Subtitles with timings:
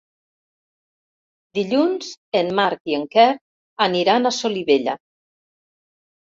[1.57, 2.09] Dilluns
[2.39, 3.27] en Marc i en Quer
[3.89, 4.97] aniran a Solivella.